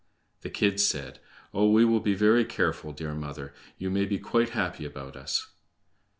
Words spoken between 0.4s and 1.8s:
The kids said: "Oh,